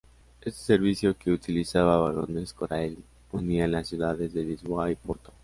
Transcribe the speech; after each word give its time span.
Este 0.41 0.59
servicio, 0.63 1.15
que 1.15 1.29
utilizaba 1.31 1.99
vagones 1.99 2.53
Corail, 2.53 2.97
unía 3.33 3.67
las 3.67 3.87
ciudades 3.89 4.33
de 4.33 4.43
Lisboa 4.43 4.89
y 4.89 4.95
Porto. 4.95 5.31